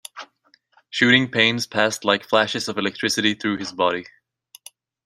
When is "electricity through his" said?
2.79-3.71